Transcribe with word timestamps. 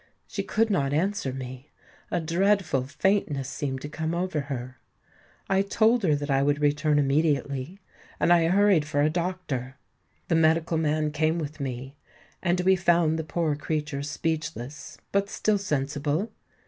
She 0.25 0.41
could 0.41 0.71
not 0.71 0.93
answer 0.93 1.31
me: 1.31 1.69
a 2.09 2.19
dreadful 2.19 2.85
faintness 2.87 3.47
seemed 3.47 3.81
to 3.81 3.87
come 3.87 4.15
over 4.15 4.41
her. 4.49 4.79
I 5.47 5.61
told 5.61 6.01
her 6.01 6.15
that 6.15 6.31
I 6.31 6.41
would 6.41 6.59
return 6.59 6.97
immediately; 6.97 7.79
and 8.19 8.33
I 8.33 8.47
hurried 8.47 8.85
for 8.87 9.03
a 9.03 9.11
doctor. 9.11 9.75
The 10.27 10.33
medical 10.33 10.79
man 10.79 11.11
came 11.11 11.37
with 11.37 11.59
me; 11.59 11.97
and 12.41 12.61
we 12.61 12.75
found 12.75 13.19
the 13.19 13.23
poor 13.23 13.55
creature 13.55 14.01
speechless, 14.01 14.97
but 15.11 15.29
still 15.29 15.59
sensible. 15.59 16.31